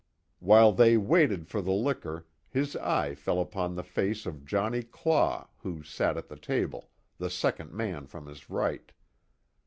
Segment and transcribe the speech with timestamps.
[0.39, 5.47] While they waited for the liquor his eye fell upon the face of Johnny Claw,
[5.59, 6.89] who sat at the table,
[7.19, 8.91] the second man from his right.